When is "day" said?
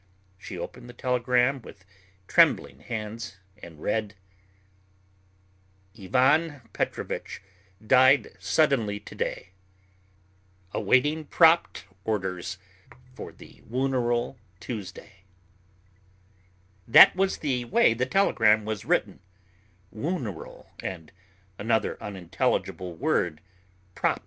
9.13-9.49